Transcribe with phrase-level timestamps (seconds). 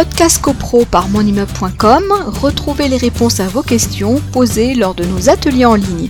[0.00, 2.04] Podcast CoPro par monimmeuble.com,
[2.40, 6.08] retrouvez les réponses à vos questions posées lors de nos ateliers en ligne.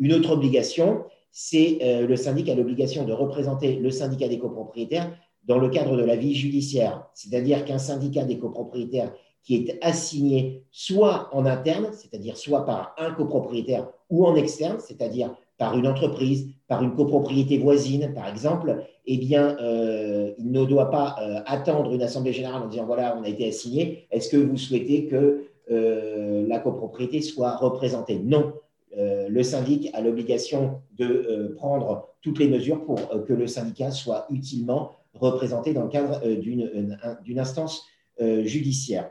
[0.00, 5.16] Une autre obligation, c'est euh, le syndic a l'obligation de représenter le syndicat des copropriétaires
[5.44, 7.06] dans le cadre de la vie judiciaire.
[7.14, 9.12] C'est-à-dire qu'un syndicat des copropriétaires
[9.44, 15.32] qui est assigné soit en interne, c'est-à-dire soit par un copropriétaire, ou en externe, c'est-à-dire
[15.58, 20.90] par une entreprise, par une copropriété voisine, par exemple, eh bien, euh, il ne doit
[20.90, 24.06] pas euh, attendre une assemblée générale en disant voilà, on a été assigné.
[24.10, 28.18] Est-ce que vous souhaitez que euh, la copropriété soit représentée?
[28.18, 28.54] Non.
[28.96, 34.92] le syndic a l'obligation de prendre toutes les mesures pour que le syndicat soit utilement
[35.14, 37.84] représenté dans le cadre d'une instance
[38.20, 39.10] judiciaire.